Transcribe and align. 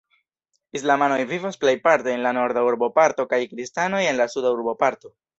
Islamanoj 0.77 1.17
vivas 1.31 1.59
plejparte 1.65 2.09
en 2.15 2.23
la 2.27 2.31
norda 2.37 2.63
urboparto 2.69 3.25
kaj 3.33 3.39
kristanoj 3.51 4.01
en 4.13 4.19
la 4.23 4.27
suda 4.35 4.55
urboparto. 4.55 5.13